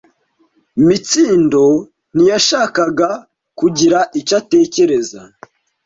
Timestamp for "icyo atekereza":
4.19-5.21